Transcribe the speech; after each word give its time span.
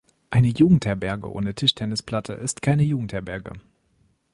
Eine 0.31 0.47
Jugendherberge 0.47 1.31
ohne 1.31 1.53
Tischtennisplatte 1.53 2.33
ist 2.33 2.63
keine 2.63 2.81
Jugendherberge. 2.81 3.53